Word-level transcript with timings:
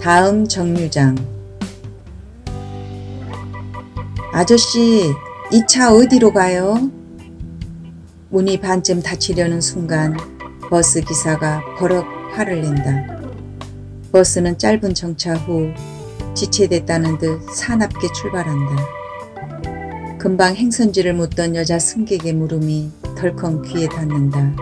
다음 0.00 0.46
정류장 0.46 1.16
아저씨, 4.32 5.12
이 5.52 5.62
차 5.68 5.92
어디로 5.92 6.32
가요? 6.32 6.88
문이 8.30 8.60
반쯤 8.60 9.02
닫히려는 9.02 9.60
순간 9.60 10.16
버스 10.70 11.00
기사가 11.00 11.62
버럭 11.78 12.06
화를 12.32 12.60
낸다. 12.62 13.20
버스는 14.12 14.56
짧은 14.56 14.94
정차 14.94 15.34
후 15.34 15.72
지체됐다는 16.34 17.18
듯 17.18 17.42
사납게 17.52 18.06
출발한다. 18.14 18.76
금방 20.18 20.54
행선지를 20.54 21.12
묻던 21.14 21.56
여자 21.56 21.78
승객의 21.80 22.34
물음이 22.34 22.90
덜컹 23.18 23.62
귀에 23.62 23.88
닿는다. 23.88 24.52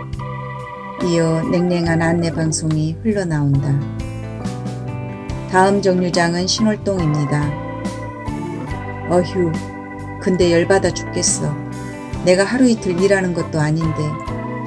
이어 1.05 1.43
냉랭한 1.43 2.01
안내 2.01 2.33
방송이 2.33 2.97
흘러나온다. 3.03 3.79
다음 5.51 5.81
정류장은 5.81 6.47
신월동입니다. 6.47 7.43
어휴, 9.11 9.51
근데 10.21 10.53
열받아 10.53 10.91
죽겠어. 10.91 11.55
내가 12.25 12.45
하루 12.45 12.69
이틀 12.69 13.01
일하는 13.01 13.33
것도 13.33 13.59
아닌데 13.61 14.03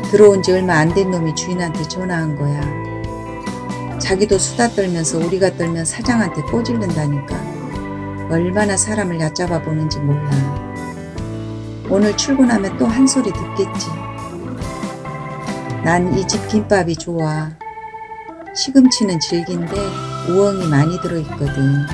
들어온 0.10 0.42
지 0.42 0.52
얼마 0.52 0.76
안 0.76 0.94
된 0.94 1.12
놈이 1.12 1.36
주인한테 1.36 1.84
전화한 1.84 2.36
거야. 2.36 4.00
자기도 4.00 4.38
수다 4.40 4.70
떨면서 4.70 5.20
우리가 5.20 5.56
떨면 5.58 5.86
사장한테 5.86 6.42
꼬질른다니까. 6.44 7.36
얼마나 8.32 8.76
사람을 8.76 9.20
얕잡아 9.20 9.62
보는지 9.62 10.00
몰라. 10.00 10.30
오늘 11.90 12.16
출근하면 12.18 12.78
또 12.78 12.86
한 12.88 13.06
소리 13.06 13.32
듣겠지. 13.32 13.88
난 15.84 16.14
이 16.18 16.26
집 16.28 16.48
김밥이 16.48 16.96
좋아. 16.96 17.50
시금치는 18.56 19.20
질긴데 19.20 20.11
우엉이 20.30 20.68
많이 20.68 21.00
들어있거든. 21.02 21.86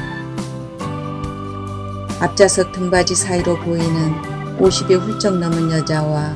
앞좌석 2.20 2.72
등받이 2.72 3.16
사이로 3.16 3.58
보이는 3.60 4.58
50이 4.60 5.00
훌쩍 5.00 5.38
넘은 5.38 5.72
여자와 5.72 6.36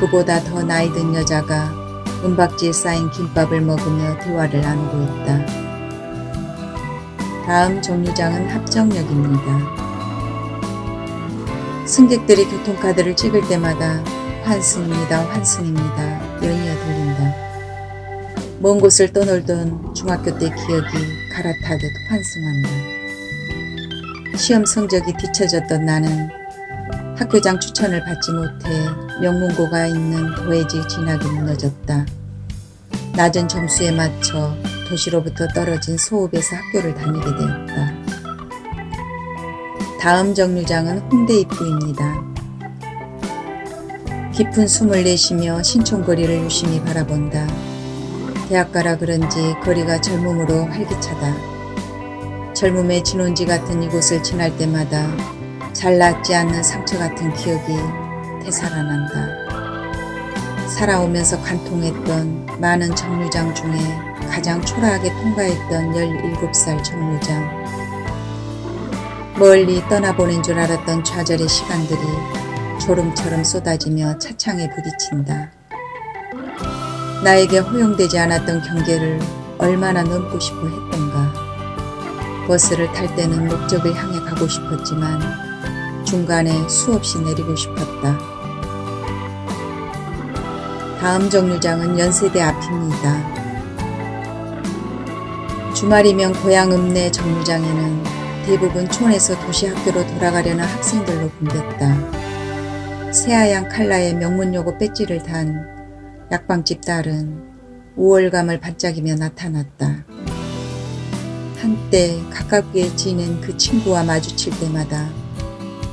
그보다 0.00 0.42
더 0.42 0.62
나이 0.62 0.92
든 0.92 1.14
여자가 1.14 1.70
은박지에 2.24 2.72
쌓인 2.72 3.10
김밥을 3.10 3.60
먹으며 3.60 4.18
대화를 4.18 4.60
나누고 4.60 5.02
있다. 5.02 5.46
다음 7.46 7.80
정류장은 7.80 8.48
합정역입니다. 8.48 9.88
승객들이 11.86 12.46
교통카드를 12.46 13.14
찍을 13.16 13.48
때마다 13.48 14.02
환승입니다, 14.44 15.24
환승입니다 15.26 16.42
연이어 16.42 16.74
들린다. 16.74 17.47
먼 18.60 18.80
곳을 18.80 19.12
떠놀던 19.12 19.94
중학교 19.94 20.36
때 20.36 20.50
기억이 20.50 20.88
갈아타듯 21.32 21.90
환승한다. 22.08 22.68
시험 24.36 24.64
성적이 24.64 25.12
뒤처졌던 25.16 25.86
나는 25.86 26.28
학교장 27.16 27.60
추천을 27.60 28.04
받지 28.04 28.32
못해 28.32 28.68
명문고가 29.20 29.86
있는 29.86 30.34
도해지 30.34 30.82
진학이 30.88 31.24
무너졌다. 31.24 32.04
낮은 33.14 33.46
점수에 33.46 33.92
맞춰 33.92 34.56
도시로부터 34.88 35.46
떨어진 35.54 35.96
소읍에서 35.96 36.56
학교를 36.56 36.94
다니게 36.94 37.24
되었다. 37.24 37.94
다음 40.00 40.34
정류장은 40.34 40.98
홍대 41.12 41.34
입구입니다. 41.40 42.24
깊은 44.34 44.66
숨을 44.66 45.04
내쉬며 45.04 45.62
신촌거리를 45.62 46.42
유심히 46.42 46.82
바라본다. 46.82 47.67
대학가라 48.48 48.96
그런지 48.96 49.54
거리가 49.62 50.00
젊음으로 50.00 50.64
활기차다. 50.64 52.54
젊음의 52.54 53.04
진원지 53.04 53.44
같은 53.44 53.82
이곳을 53.82 54.22
지날 54.22 54.56
때마다 54.56 55.06
잘 55.74 55.98
낫지 55.98 56.34
않는 56.34 56.62
상처 56.62 56.96
같은 56.98 57.30
기억이 57.34 57.76
되살아난다. 58.42 59.48
살아오면서 60.70 61.42
관통했던 61.42 62.58
많은 62.58 62.96
정류장 62.96 63.54
중에 63.54 63.76
가장 64.30 64.62
초라하게 64.62 65.10
통과했던 65.10 65.92
17살 65.92 66.82
정류장. 66.82 67.68
멀리 69.38 69.86
떠나보낸 69.90 70.42
줄 70.42 70.58
알았던 70.58 71.04
좌절의 71.04 71.46
시간들이 71.46 72.00
졸음처럼 72.80 73.44
쏟아지며 73.44 74.16
차창에 74.18 74.70
부딪힌다. 74.70 75.57
나에게 77.22 77.58
허용되지 77.58 78.18
않았던 78.18 78.62
경계를 78.62 79.18
얼마나 79.58 80.02
넘고 80.04 80.38
싶어 80.38 80.68
했던가. 80.68 81.32
버스를 82.46 82.92
탈 82.92 83.14
때는 83.16 83.48
목적을 83.48 83.94
향해 83.94 84.20
가고 84.20 84.46
싶었지만 84.46 85.20
중간에 86.04 86.66
수없이 86.68 87.20
내리고 87.20 87.54
싶었다. 87.56 88.16
다음 91.00 91.28
정류장은 91.28 91.98
연세대 91.98 92.40
앞입니다. 92.40 93.38
주말이면 95.74 96.32
고향 96.42 96.72
읍내 96.72 97.10
정류장에는 97.10 98.02
대부분 98.46 98.88
촌에서 98.88 99.38
도시학교로 99.44 100.06
돌아가려는 100.06 100.64
학생들로 100.64 101.30
붐볐다. 101.30 103.12
새하얀 103.12 103.68
칼라의 103.68 104.14
명문요고 104.14 104.78
배지를 104.78 105.22
단 105.22 105.77
약방집 106.30 106.82
딸은 106.84 107.42
우월감을 107.96 108.60
반짝이며 108.60 109.14
나타났다. 109.16 110.04
한때 111.56 112.20
가깝게 112.30 112.94
지낸 112.96 113.40
그 113.40 113.56
친구와 113.56 114.04
마주칠 114.04 114.52
때마다 114.60 115.08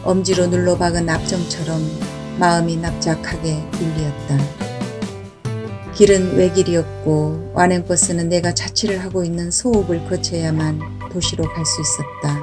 엄지로 0.04 0.48
눌러 0.48 0.78
박은 0.78 1.10
압정처럼 1.10 1.82
마음이 2.38 2.78
납작하게 2.78 3.54
울리었다. 3.54 4.38
길은 5.96 6.36
외길이었고 6.36 7.54
완행버스는 7.54 8.28
내가 8.28 8.54
자취를 8.54 9.02
하고 9.04 9.24
있는 9.24 9.50
소읍을 9.50 10.10
거쳐야만 10.10 10.80
도시로 11.12 11.46
갈 11.46 11.66
수 11.66 11.82
있었다. 11.82 12.40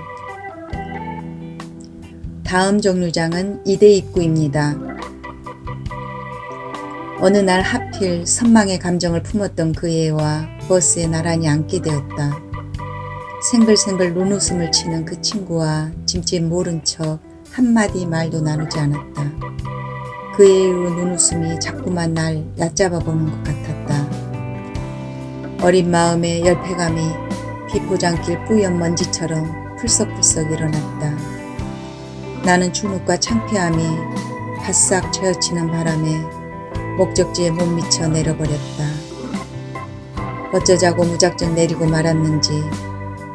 다음 2.42 2.80
정류장은 2.80 3.62
이대 3.66 3.88
입구입니다. 3.92 4.74
어느 7.24 7.38
날 7.38 7.62
하필 7.62 8.26
선망의 8.26 8.80
감정을 8.80 9.22
품었던 9.22 9.74
그 9.74 9.88
애와 9.88 10.44
버스에 10.66 11.06
나란히 11.06 11.48
앉게 11.48 11.80
되었다. 11.80 12.36
생글생글 13.48 14.12
눈웃음을 14.12 14.72
치는 14.72 15.04
그 15.04 15.20
친구와 15.22 15.92
짐짓 16.04 16.42
모른 16.42 16.82
척 16.82 17.20
한마디 17.52 18.06
말도 18.06 18.40
나누지 18.40 18.76
않았다. 18.76 19.22
그의 20.34 20.72
눈웃음이 20.72 21.60
자꾸만 21.60 22.12
날 22.12 22.44
얕잡아 22.58 22.98
보는 22.98 23.30
것 23.30 23.44
같았다. 23.44 24.08
어린 25.62 25.92
마음의 25.92 26.44
열패감이 26.44 27.02
비포장길 27.72 28.46
뿌연 28.46 28.80
먼지처럼 28.80 29.76
풀썩풀썩 29.76 30.50
일어났다. 30.50 31.16
나는 32.44 32.72
주눅과 32.72 33.16
창피함이 33.20 33.80
바싹 34.58 35.12
채어치는 35.12 35.70
바람에 35.70 36.41
목적지에 36.96 37.50
못 37.50 37.66
미쳐 37.66 38.08
내려버렸다. 38.08 38.84
어쩌자고 40.52 41.04
무작정 41.04 41.54
내리고 41.54 41.86
말았는지 41.86 42.62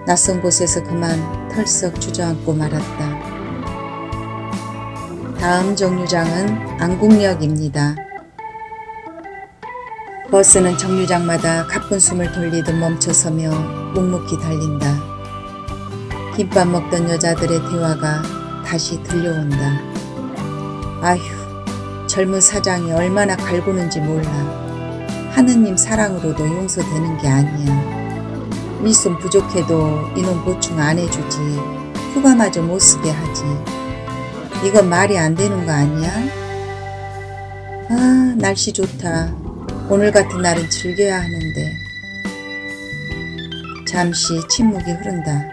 낯선 0.05 0.41
곳에서 0.41 0.83
그만 0.83 1.49
털썩 1.49 1.99
주저앉고 1.99 2.53
말았다. 2.53 3.37
다음 5.39 5.75
정류장은 5.75 6.79
안국역입니다. 6.79 7.95
버스는 10.29 10.77
정류장마다 10.77 11.65
가쁜 11.67 11.99
숨을 11.99 12.31
돌리듯 12.33 12.75
멈춰서며 12.75 13.49
묵묵히 13.93 14.39
달린다. 14.39 14.93
김밥 16.35 16.67
먹던 16.67 17.09
여자들의 17.09 17.61
대화가 17.71 18.21
다시 18.65 19.01
들려온다. 19.03 19.81
아휴, 21.01 21.46
젊은 22.17 22.41
사장이 22.41 22.91
얼마나 22.93 23.35
갈구는지 23.35 23.99
몰라. 23.99 24.27
하느님 25.33 25.77
사랑으로도 25.77 26.47
용서되는 26.47 27.19
게 27.19 27.27
아니야. 27.27 28.81
일손 28.83 29.19
부족해도 29.19 30.13
이놈 30.15 30.43
보충 30.43 30.79
안 30.79 30.97
해주지. 30.97 31.37
휴가마저 32.15 32.63
못 32.63 32.79
쓰게 32.79 33.11
하지. 33.11 33.43
이건 34.65 34.89
말이 34.89 35.15
안 35.15 35.35
되는 35.35 35.63
거 35.63 35.71
아니야? 35.71 36.09
아, 37.91 38.35
날씨 38.35 38.73
좋다. 38.73 39.31
오늘 39.87 40.11
같은 40.11 40.41
날은 40.41 40.71
즐겨야 40.71 41.21
하는데. 41.21 41.77
잠시 43.87 44.41
침묵이 44.49 44.91
흐른다. 44.91 45.51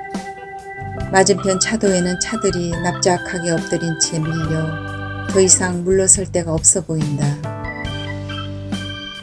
맞은편 1.13 1.61
차도에는 1.61 2.21
차들이 2.21 2.71
납작하게 2.71 3.51
엎드린 3.51 4.01
채 4.01 4.19
밀려 4.19 5.04
더 5.31 5.41
이상 5.41 5.85
물러설 5.85 6.31
데가 6.31 6.53
없어 6.53 6.81
보인다. 6.83 7.25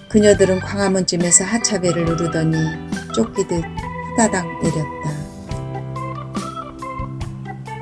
그녀들은 0.10 0.60
광화문쯤에서 0.60 1.46
하차배를 1.46 2.06
누르더니 2.06 2.58
쫓기듯 3.16 3.64
후다닥 4.12 4.46
내렸다. 4.62 5.22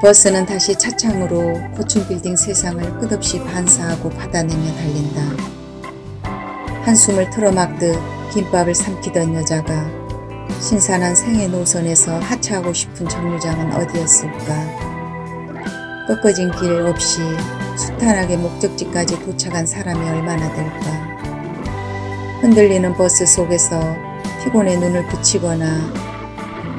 버스는 0.01 0.45
다시 0.45 0.75
차창으로 0.77 1.71
고층 1.75 2.07
빌딩 2.07 2.36
세상을 2.36 3.00
끝없이 3.00 3.44
반사하고 3.44 4.10
받아내며 4.10 4.75
달린다. 4.75 5.21
한숨을 6.83 7.30
틀어막듯 7.31 8.00
김밥을 8.33 8.75
삼키던 8.75 9.36
여자가 9.36 10.00
신선한 10.62 11.16
생애 11.16 11.48
노선에서 11.48 12.19
하차하고 12.19 12.74
싶은 12.74 13.10
정류장은 13.10 13.74
어디였을까? 13.74 14.89
꺾어진 16.07 16.51
길 16.51 16.71
없이 16.81 17.21
수탄하게 17.79 18.35
목적지까지 18.35 19.19
도착한 19.23 19.65
사람이 19.65 20.09
얼마나 20.09 20.53
될까? 20.53 20.81
흔들리는 22.41 22.93
버스 22.95 23.25
속에서 23.25 23.79
피곤에 24.43 24.75
눈을 24.75 25.07
붙이거나 25.07 25.65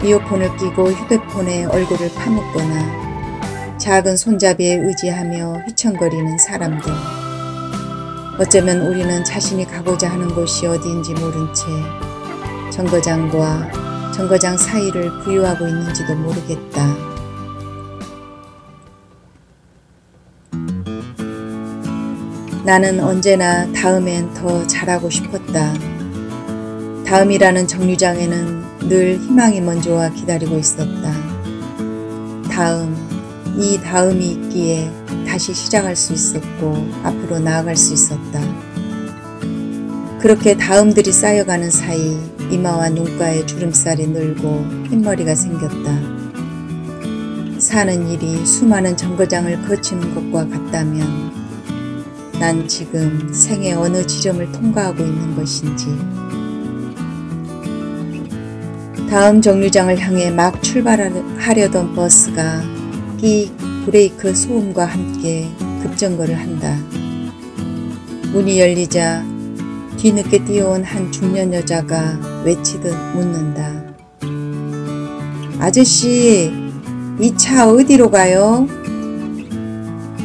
이어폰을 0.05 0.57
끼고 0.59 0.91
휴대폰에 0.91 1.65
얼굴을 1.65 2.13
파묻거나 2.15 3.79
작은 3.79 4.19
손잡이에 4.19 4.75
의지하며 4.75 5.63
휘청거리는 5.67 6.37
사람들. 6.39 6.93
어쩌면 8.39 8.83
우리는 8.83 9.25
자신이 9.25 9.67
가고자 9.67 10.11
하는 10.11 10.29
곳이 10.35 10.67
어디인지 10.67 11.15
모른 11.15 11.49
채 11.55 11.65
정거장과 12.71 14.13
정거장 14.13 14.59
사이를 14.59 15.11
부유하고 15.23 15.67
있는지도 15.67 16.15
모르겠다. 16.15 17.10
나는 22.65 23.01
언제나 23.01 23.71
다음엔 23.73 24.35
더 24.35 24.67
잘하고 24.67 25.09
싶었다. 25.09 25.73
다음이라는 27.07 27.67
정류장에는 27.67 28.89
늘 28.89 29.19
희망이 29.19 29.61
먼저와 29.63 30.11
기다리고 30.11 30.59
있었다. 30.59 31.13
다음, 32.51 32.95
이 33.59 33.81
다음이 33.83 34.27
있기에 34.33 34.91
다시 35.27 35.55
시작할 35.55 35.97
수 35.97 36.13
있었고 36.13 36.87
앞으로 37.03 37.39
나아갈 37.39 37.77
수 37.77 37.95
있었다. 37.95 38.41
그렇게 40.21 40.55
다음들이 40.55 41.13
쌓여가는 41.13 41.71
사이 41.71 42.19
이마와 42.51 42.91
눈가에 42.91 43.47
주름살이 43.47 44.07
늘고 44.09 44.67
흰머리가 44.91 45.35
생겼다. 45.35 45.99
사는 47.59 48.09
일이 48.09 48.45
수많은 48.45 48.97
정거장을 48.99 49.63
거치는 49.67 50.15
것과 50.15 50.49
같다면 50.49 51.40
난 52.41 52.67
지금 52.67 53.31
생의 53.33 53.75
어느 53.75 54.05
지점을 54.07 54.51
통과하고 54.51 55.05
있는 55.05 55.37
것인지 55.37 55.87
다음 59.11 59.43
정류장을 59.43 59.99
향해 59.99 60.31
막 60.31 60.63
출발하려던 60.63 61.95
버스가 61.95 62.63
끼 63.19 63.53
브레이크 63.85 64.35
소음과 64.35 64.87
함께 64.87 65.51
급정거를 65.83 66.35
한다. 66.39 66.77
문이 68.33 68.59
열리자 68.59 69.23
뒤늦게 69.99 70.45
뛰어온 70.47 70.83
한 70.85 71.13
중년 71.13 71.53
여자가 71.53 72.43
외치듯 72.45 72.95
묻는다. 73.15 73.85
아저씨, 75.59 76.51
이 77.21 77.37
차 77.37 77.69
어디로 77.69 78.11
가요? 78.11 78.67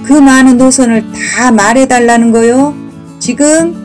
그 0.05 0.13
많은 0.13 0.57
노선을 0.57 1.03
다 1.11 1.51
말해달라는 1.51 2.31
거요? 2.31 2.75
지금? 3.19 3.84